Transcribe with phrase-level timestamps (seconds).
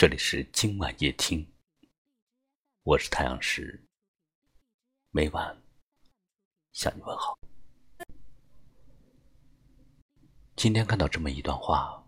[0.00, 1.46] 这里是今晚夜听，
[2.84, 3.86] 我是太阳石，
[5.10, 5.62] 每晚
[6.72, 7.38] 向你问好。
[10.56, 12.02] 今天看到这么一段话：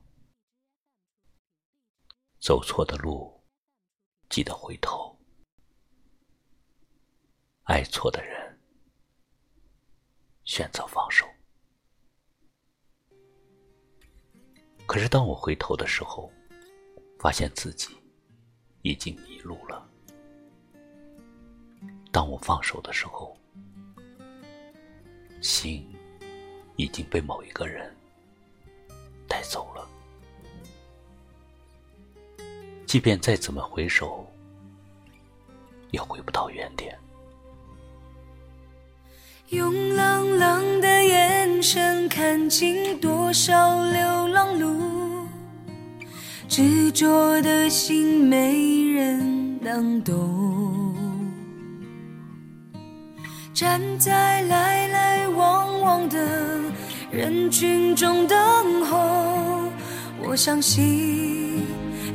[2.41, 3.45] 走错的路，
[4.31, 5.15] 记得回头；
[7.65, 8.59] 爱错的人，
[10.45, 11.27] 选择放手。
[14.87, 16.33] 可是当我回头的时候，
[17.23, 17.97] 发现自己
[18.83, 19.87] 已经迷路了。
[22.11, 23.39] 当我放手的时候，
[25.41, 25.89] 心
[26.75, 27.95] 已经被某一个人
[29.29, 29.89] 带走了。
[32.87, 34.27] 即便再怎么回首，
[35.93, 36.99] 也回不到原点。
[39.51, 44.92] 用冷冷的眼神看尽多少流浪路。
[46.53, 50.95] 执着的心没人能懂，
[53.55, 56.61] 站在来来往往的
[57.11, 59.71] 人群中等候。
[60.23, 61.65] 我相信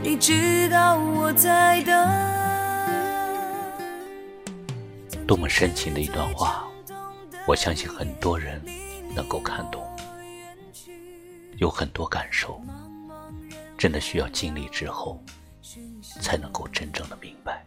[0.03, 2.07] 你知道我在等。
[5.25, 6.67] 多么深情的一段话，
[7.47, 8.61] 我相信很多人
[9.15, 9.83] 能够看懂，
[11.57, 12.61] 有很多感受。
[13.77, 15.23] 真的需要经历之后，
[16.21, 17.65] 才能够真正的明白。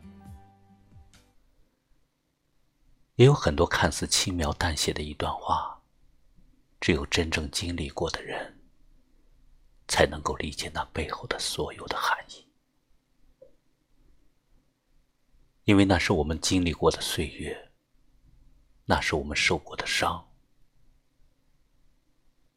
[3.15, 5.81] 也有很多看似轻描淡写的一段话，
[6.81, 8.59] 只有真正经历过的人，
[9.89, 12.47] 才能够理解那背后的所有的含义。
[15.65, 17.71] 因为那是我们经历过的岁月，
[18.87, 20.27] 那是我们受过的伤，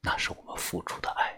[0.02, 1.33] 那是我们付出的爱。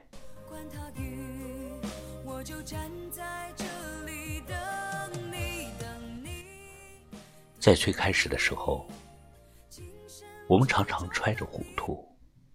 [7.66, 8.88] 在最开始的时候，
[10.48, 12.08] 我们常常揣着糊涂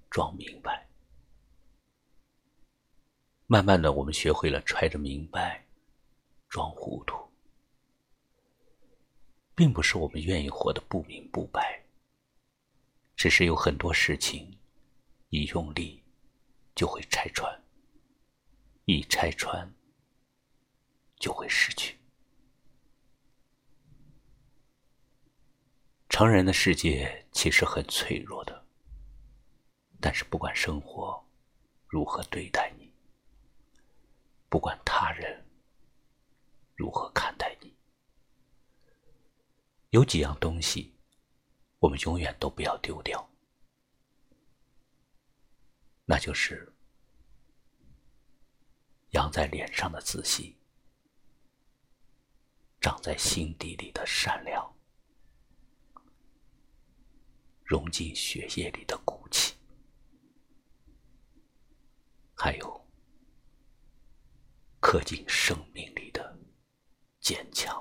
[0.09, 0.89] 装明白。
[3.49, 5.67] 慢慢的，我们学会了揣着明白
[6.49, 7.29] 装糊涂，
[9.57, 11.85] 并不是我们愿意活得不明不白，
[13.17, 14.57] 只是有很多事情
[15.31, 16.01] 一用力
[16.77, 17.53] 就会拆穿，
[18.85, 19.69] 一拆穿
[21.19, 22.00] 就会失去。
[26.11, 28.67] 成人的世界其实很脆弱的，
[30.01, 31.25] 但是不管生活
[31.87, 32.93] 如何对待你，
[34.49, 35.49] 不管他人
[36.75, 37.73] 如何看待你，
[39.91, 40.93] 有几样东西
[41.79, 43.31] 我们永远都不要丢掉，
[46.05, 46.71] 那就是
[49.11, 50.55] 扬在脸上的自信，
[52.81, 54.80] 长在心底里的善良。
[57.71, 59.55] 融进血液里的骨气，
[62.35, 62.85] 还有
[64.81, 66.37] 刻进生命里的
[67.21, 67.73] 坚强。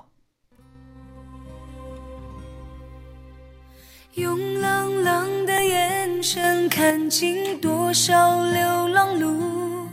[4.12, 9.88] 用冷冷的眼神看尽多少流浪路，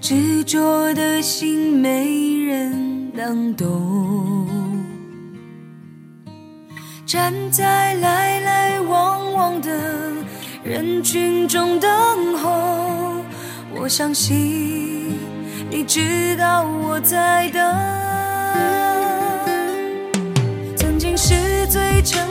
[0.00, 4.42] 执着的心没人能懂。
[7.04, 8.40] 站在来
[10.82, 11.88] 人群中等
[12.38, 13.22] 候，
[13.72, 15.16] 我相信
[15.70, 17.62] 你知道我在等。
[20.76, 22.26] 曾经是最沉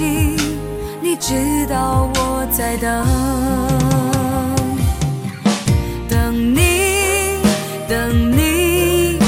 [0.00, 0.34] 相信，
[1.02, 3.06] 你知道我在等，
[6.08, 7.42] 等你，
[7.86, 9.18] 等你，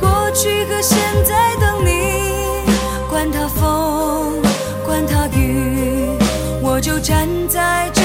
[0.00, 2.66] 过去和现在等你，
[3.08, 4.42] 管他风，
[4.84, 6.08] 管他雨，
[6.60, 8.02] 我就站在这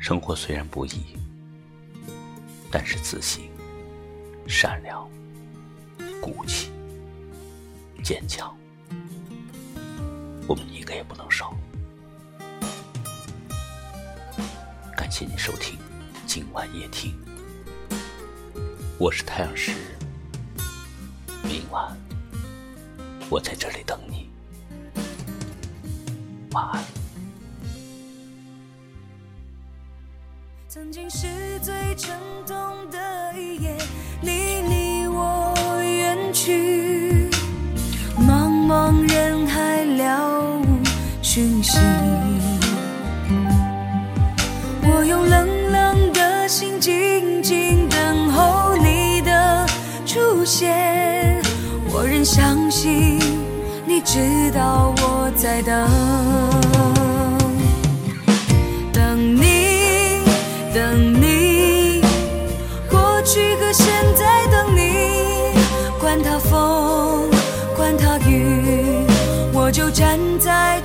[0.00, 1.04] 生活虽然不易，
[2.70, 3.50] 但是自信、
[4.48, 5.06] 善良、
[6.22, 6.72] 骨气、
[8.02, 8.56] 坚强，
[10.48, 11.54] 我们一个也不能少。
[14.96, 15.78] 感谢你收听
[16.26, 17.14] 今晚夜听，
[18.98, 19.72] 我是太阳石，
[21.44, 21.94] 明晚
[23.28, 24.30] 我在这里等你，
[26.52, 26.99] 晚安。
[30.82, 31.26] 曾经是
[31.60, 32.16] 最沉
[32.46, 32.56] 痛
[32.90, 32.98] 的
[33.38, 33.76] 一夜，
[34.22, 37.28] 你离我远去，
[38.18, 40.64] 茫茫人海了无
[41.20, 41.78] 讯息。
[44.82, 49.66] 我用冷冷的心静静等候你的
[50.06, 51.42] 出现，
[51.92, 53.18] 我仍相信
[53.84, 57.29] 你知道我在等。
[66.20, 67.30] 管他风
[67.74, 69.06] 管他雨
[69.54, 70.78] 我就站在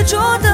[0.00, 0.49] 执着的